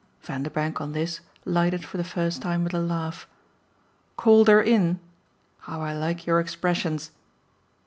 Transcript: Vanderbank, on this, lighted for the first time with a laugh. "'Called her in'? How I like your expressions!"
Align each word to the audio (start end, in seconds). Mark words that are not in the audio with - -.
Vanderbank, 0.23 0.81
on 0.81 0.93
this, 0.93 1.19
lighted 1.45 1.85
for 1.85 1.97
the 1.97 2.03
first 2.03 2.41
time 2.41 2.63
with 2.63 2.73
a 2.73 2.79
laugh. 2.79 3.27
"'Called 4.17 4.47
her 4.47 4.59
in'? 4.59 4.99
How 5.59 5.79
I 5.81 5.93
like 5.93 6.25
your 6.25 6.39
expressions!" 6.39 7.11